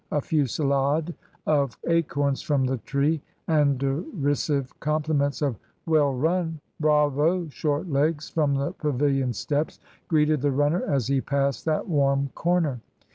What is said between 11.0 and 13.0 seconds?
he passed that warm corner.